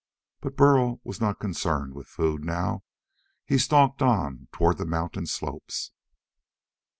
[0.39, 2.81] But Burl was not concerned with food, now.
[3.45, 5.91] He stalked on toward the mountain slopes.